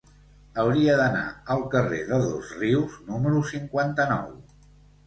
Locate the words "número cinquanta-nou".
3.13-4.39